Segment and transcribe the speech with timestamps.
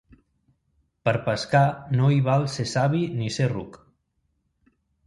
[1.09, 1.61] Per pescar,
[2.01, 3.79] no hi val ser savi ni ser ruc.